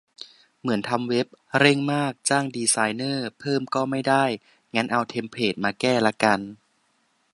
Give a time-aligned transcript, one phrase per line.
[0.59, 1.27] เหมือนทำเว็บ
[1.59, 4.23] เร่งมาก จ้างดีไซเนอร์เพิ่มก็ไม่ได้
[4.75, 6.39] งั้นเอาเทมเพลตมาแก้ละกัน